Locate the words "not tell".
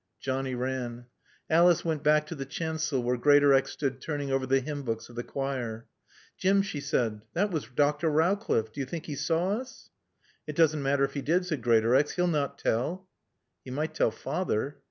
12.25-13.07